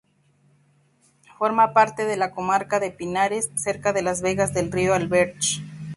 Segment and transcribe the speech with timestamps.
[1.37, 5.61] Forma parte de la Comarca de Pinares, cerca de las vegas del río Alberche.